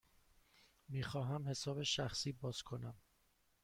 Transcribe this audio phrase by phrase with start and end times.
[0.89, 2.95] می خواهم حساب شخصی باز کنم.